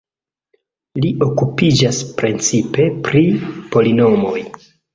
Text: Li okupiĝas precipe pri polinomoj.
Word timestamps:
Li 1.03 1.11
okupiĝas 1.25 2.01
precipe 2.23 2.89
pri 3.09 3.25
polinomoj. 3.77 4.39